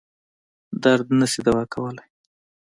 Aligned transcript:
درد 0.83 1.07
نه 1.19 1.27
شي 1.31 1.39
دوا 1.45 1.63
کولای. 1.73 2.09